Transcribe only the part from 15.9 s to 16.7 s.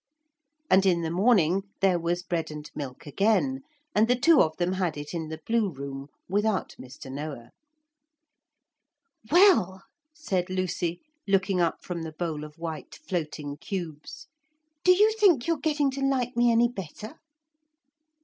to like me any